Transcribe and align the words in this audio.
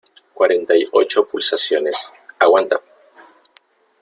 cuarenta 0.33 0.75
y 0.75 0.83
ocho 0.93 1.27
pulsaciones. 1.27 2.11
aguanta. 2.39 2.81